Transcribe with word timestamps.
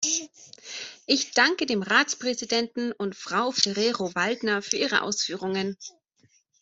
Ich 1.05 1.33
danke 1.35 1.67
dem 1.67 1.83
Ratspräsidenten 1.83 2.91
und 2.91 3.15
Frau 3.15 3.51
Ferrero-Waldner 3.51 4.63
für 4.63 4.77
ihre 4.77 5.03
Ausführungen. 5.03 5.77